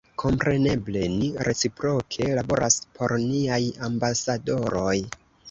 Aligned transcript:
Kompreneble, 0.21 1.03
ni 1.17 1.27
reciproke 1.47 2.31
laboras 2.39 2.79
por 2.97 3.15
niaj 3.27 3.61
ambasadoroj 3.91 4.99